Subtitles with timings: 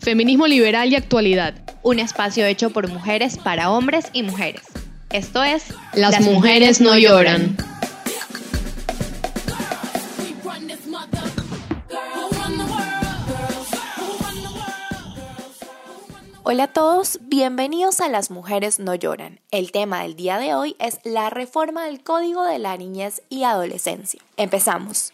[0.00, 1.54] Feminismo liberal y actualidad.
[1.82, 4.62] Un espacio hecho por mujeres para hombres y mujeres.
[5.10, 7.56] Esto es Las, mujeres, no lloran.
[16.44, 19.40] Hola a todos, bienvenidos a Las Mujeres No Lloran.
[19.52, 23.44] El tema del día de hoy es la reforma del Código de la Niñez y
[23.44, 24.20] Adolescencia.
[24.36, 25.12] Empezamos.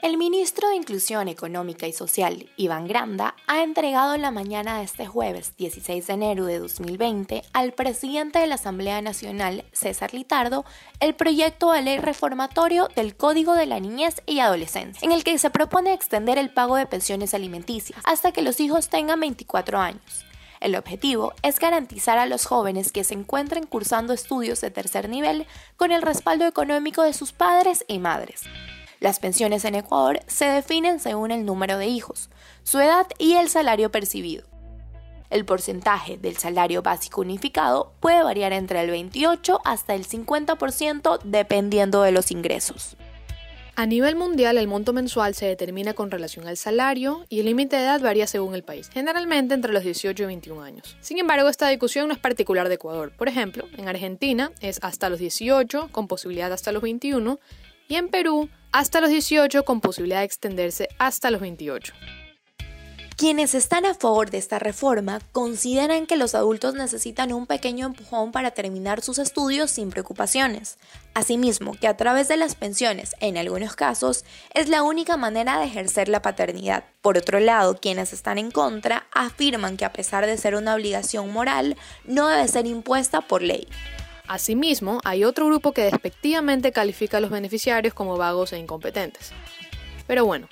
[0.00, 4.84] El ministro de Inclusión Económica y Social, Iván Granda, ha entregado en la mañana de
[4.84, 10.64] este jueves 16 de enero de 2020 al presidente de la Asamblea Nacional, César Litardo,
[11.00, 15.36] el proyecto de ley reformatorio del Código de la Niñez y Adolescencia, en el que
[15.36, 20.24] se propone extender el pago de pensiones alimenticias hasta que los hijos tengan 24 años.
[20.60, 25.48] El objetivo es garantizar a los jóvenes que se encuentren cursando estudios de tercer nivel
[25.76, 28.44] con el respaldo económico de sus padres y madres.
[29.00, 32.30] Las pensiones en Ecuador se definen según el número de hijos,
[32.64, 34.44] su edad y el salario percibido.
[35.30, 42.02] El porcentaje del salario básico unificado puede variar entre el 28 hasta el 50% dependiendo
[42.02, 42.96] de los ingresos.
[43.76, 47.76] A nivel mundial, el monto mensual se determina con relación al salario y el límite
[47.76, 50.96] de edad varía según el país, generalmente entre los 18 y 21 años.
[51.00, 53.12] Sin embargo, esta discusión no es particular de Ecuador.
[53.16, 57.38] Por ejemplo, en Argentina es hasta los 18, con posibilidad hasta los 21,
[57.86, 61.92] y en Perú hasta los 18 con posibilidad de extenderse hasta los 28.
[63.18, 68.30] Quienes están a favor de esta reforma consideran que los adultos necesitan un pequeño empujón
[68.30, 70.78] para terminar sus estudios sin preocupaciones.
[71.14, 74.24] Asimismo, que a través de las pensiones, en algunos casos,
[74.54, 76.84] es la única manera de ejercer la paternidad.
[77.02, 81.32] Por otro lado, quienes están en contra afirman que a pesar de ser una obligación
[81.32, 83.66] moral, no debe ser impuesta por ley.
[84.28, 89.32] Asimismo, hay otro grupo que despectivamente califica a los beneficiarios como vagos e incompetentes.
[90.06, 90.48] Pero bueno,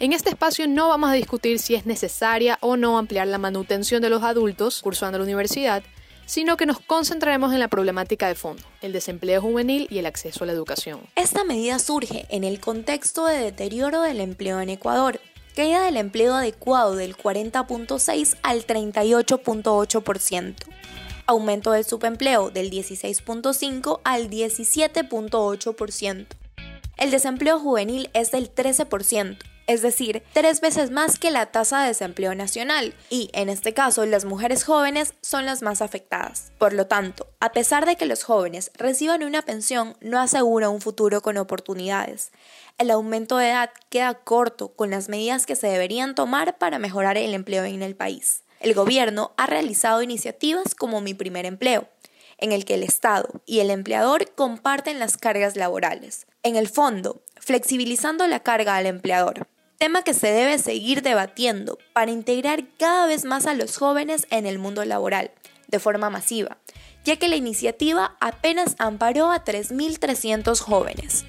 [0.00, 4.02] en este espacio no vamos a discutir si es necesaria o no ampliar la manutención
[4.02, 5.84] de los adultos cursando la universidad,
[6.26, 10.42] sino que nos concentraremos en la problemática de fondo, el desempleo juvenil y el acceso
[10.42, 11.00] a la educación.
[11.14, 15.20] Esta medida surge en el contexto de deterioro del empleo en Ecuador,
[15.54, 20.54] caída del empleo adecuado del 40.6 al 38.8%
[21.26, 26.26] aumento del subempleo del 16.5 al 17.8%.
[26.96, 31.88] El desempleo juvenil es del 13%, es decir, tres veces más que la tasa de
[31.88, 36.52] desempleo nacional, y en este caso las mujeres jóvenes son las más afectadas.
[36.58, 40.80] Por lo tanto, a pesar de que los jóvenes reciban una pensión, no asegura un
[40.80, 42.32] futuro con oportunidades.
[42.78, 47.16] El aumento de edad queda corto con las medidas que se deberían tomar para mejorar
[47.16, 51.88] el empleo en el país el gobierno ha realizado iniciativas como Mi Primer Empleo,
[52.38, 56.26] en el que el Estado y el empleador comparten las cargas laborales.
[56.42, 59.46] En el fondo, flexibilizando la carga al empleador,
[59.78, 64.46] tema que se debe seguir debatiendo para integrar cada vez más a los jóvenes en
[64.46, 65.32] el mundo laboral,
[65.68, 66.58] de forma masiva,
[67.04, 71.24] ya que la iniciativa apenas amparó a 3.300 jóvenes.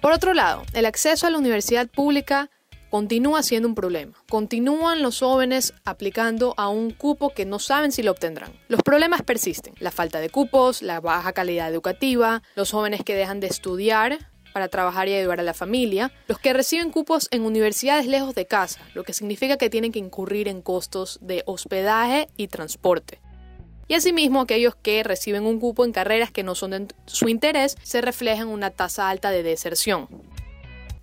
[0.00, 2.50] Por otro lado, el acceso a la universidad pública
[2.94, 4.14] continúa siendo un problema.
[4.28, 8.52] Continúan los jóvenes aplicando a un cupo que no saben si lo obtendrán.
[8.68, 9.74] Los problemas persisten.
[9.80, 14.68] La falta de cupos, la baja calidad educativa, los jóvenes que dejan de estudiar para
[14.68, 18.80] trabajar y ayudar a la familia, los que reciben cupos en universidades lejos de casa,
[18.94, 23.20] lo que significa que tienen que incurrir en costos de hospedaje y transporte.
[23.88, 27.76] Y asimismo, aquellos que reciben un cupo en carreras que no son de su interés,
[27.82, 30.06] se reflejan una tasa alta de deserción.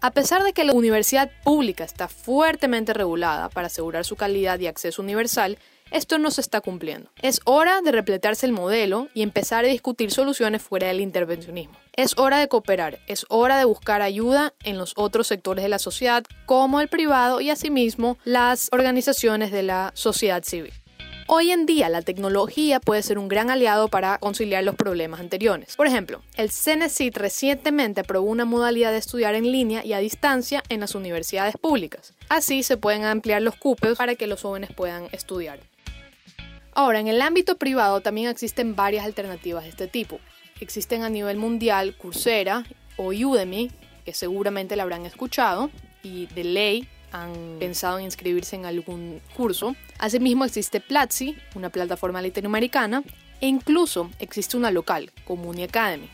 [0.04, 4.66] A pesar de que la universidad pública está fuertemente regulada para asegurar su calidad y
[4.66, 5.60] acceso universal,
[5.92, 7.12] esto no se está cumpliendo.
[7.22, 11.76] Es hora de repletarse el modelo y empezar a discutir soluciones fuera del intervencionismo.
[11.96, 15.78] Es hora de cooperar, es hora de buscar ayuda en los otros sectores de la
[15.78, 20.74] sociedad, como el privado y asimismo las organizaciones de la sociedad civil.
[21.34, 25.78] Hoy en día la tecnología puede ser un gran aliado para conciliar los problemas anteriores.
[25.78, 30.62] Por ejemplo, el CENESID recientemente aprobó una modalidad de estudiar en línea y a distancia
[30.68, 32.14] en las universidades públicas.
[32.28, 35.62] Así se pueden ampliar los cupos para que los jóvenes puedan estudiar.
[36.74, 40.20] Ahora, en el ámbito privado también existen varias alternativas de este tipo.
[40.60, 42.66] Existen a nivel mundial Coursera
[42.98, 43.72] o Udemy,
[44.04, 45.72] que seguramente la habrán escuchado,
[46.04, 49.76] y de ley han pensado en inscribirse en algún curso.
[50.00, 53.04] Asimismo existe Platzi, una plataforma latinoamericana,
[53.40, 56.10] e incluso existe una local, Comuni Academy.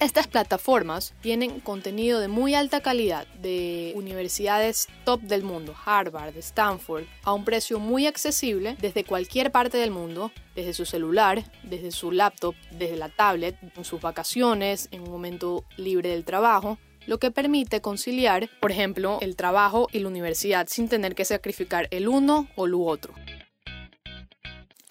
[0.00, 7.04] Estas plataformas tienen contenido de muy alta calidad de universidades top del mundo, Harvard, Stanford,
[7.24, 12.12] a un precio muy accesible desde cualquier parte del mundo, desde su celular, desde su
[12.12, 16.78] laptop, desde la tablet, en sus vacaciones, en un momento libre del trabajo,
[17.08, 21.88] lo que permite conciliar, por ejemplo, el trabajo y la universidad sin tener que sacrificar
[21.90, 23.14] el uno o el otro.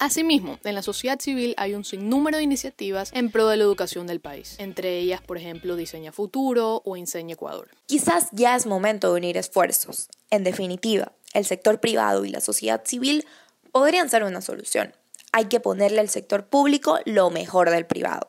[0.00, 4.08] Asimismo, en la sociedad civil hay un sinnúmero de iniciativas en pro de la educación
[4.08, 7.68] del país, entre ellas, por ejemplo, Diseña Futuro o Enseña Ecuador.
[7.86, 10.08] Quizás ya es momento de unir esfuerzos.
[10.30, 13.26] En definitiva, el sector privado y la sociedad civil
[13.70, 14.92] podrían ser una solución.
[15.30, 18.28] Hay que ponerle al sector público lo mejor del privado.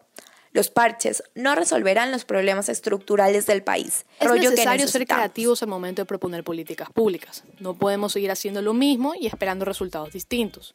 [0.52, 4.06] Los parches no resolverán los problemas estructurales del país.
[4.20, 7.44] Es necesario ser creativos al momento de proponer políticas públicas.
[7.60, 10.74] No podemos seguir haciendo lo mismo y esperando resultados distintos.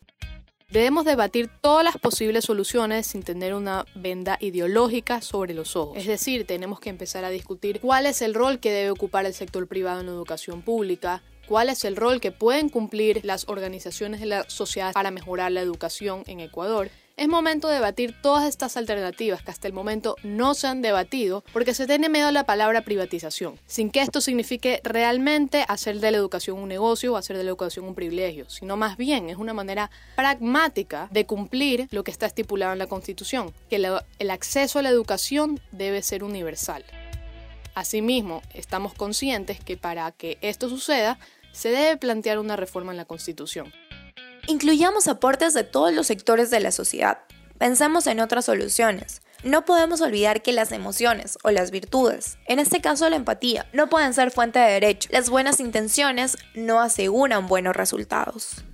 [0.71, 5.97] Debemos debatir todas las posibles soluciones sin tener una venda ideológica sobre los ojos.
[5.97, 9.35] Es decir, tenemos que empezar a discutir cuál es el rol que debe ocupar el
[9.35, 14.20] sector privado en la educación pública, cuál es el rol que pueden cumplir las organizaciones
[14.20, 18.76] de la sociedad para mejorar la educación en Ecuador es momento de debatir todas estas
[18.76, 22.44] alternativas que hasta el momento no se han debatido porque se tiene miedo a la
[22.44, 27.37] palabra privatización, sin que esto signifique realmente hacer de la educación un negocio o hacer
[27.37, 32.02] de la educación un privilegio, sino más bien es una manera pragmática de cumplir lo
[32.02, 36.84] que está estipulado en la Constitución, que el acceso a la educación debe ser universal.
[37.75, 41.19] Asimismo, estamos conscientes que para que esto suceda,
[41.52, 43.72] se debe plantear una reforma en la Constitución.
[44.46, 47.19] Incluyamos aportes de todos los sectores de la sociedad.
[47.58, 49.23] Pensemos en otras soluciones.
[49.43, 53.88] No podemos olvidar que las emociones o las virtudes, en este caso la empatía, no
[53.88, 55.08] pueden ser fuente de derecho.
[55.12, 58.64] Las buenas intenciones no aseguran buenos resultados.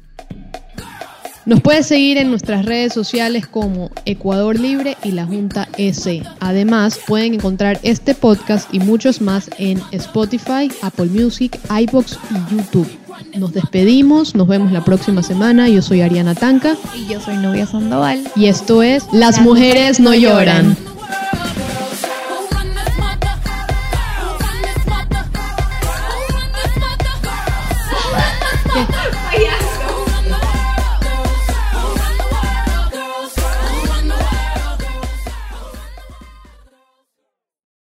[1.50, 6.24] Nos puedes seguir en nuestras redes sociales como Ecuador Libre y la Junta EC.
[6.38, 12.88] Además, pueden encontrar este podcast y muchos más en Spotify, Apple Music, iBox y YouTube.
[13.36, 15.68] Nos despedimos, nos vemos la próxima semana.
[15.68, 16.76] Yo soy Ariana Tanca.
[16.96, 18.22] Y yo soy Novia Sandoval.
[18.36, 20.76] Y esto es Las, mujeres, no lloran.